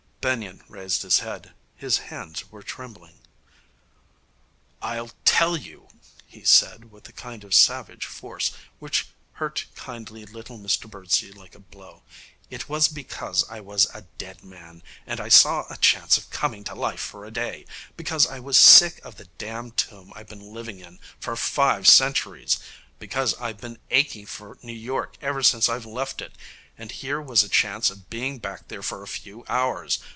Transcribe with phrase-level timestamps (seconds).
[0.23, 1.55] Benyon raised his head.
[1.75, 3.21] His hands were trembling.
[4.79, 5.87] 'I'll tell you,'
[6.27, 9.07] he said with a kind of savage force, which
[9.41, 12.03] hurt kindly little Mr Birdsey like a blow.
[12.51, 16.75] 'It was because I was a dead man, and saw a chance of coming to
[16.75, 17.65] life for a day;
[17.97, 22.59] because I was sick of the damned tomb I've been living in for five centuries;
[22.99, 26.33] because I've been aching for New York ever since I've left it
[26.77, 29.97] and here was a chance of being back there for a few hours.